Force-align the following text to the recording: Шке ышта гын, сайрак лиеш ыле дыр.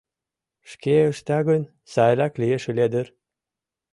Шке 0.71 0.95
ышта 1.11 1.39
гын, 1.47 1.61
сайрак 1.91 2.33
лиеш 2.41 2.63
ыле 2.71 2.87
дыр. 2.93 3.07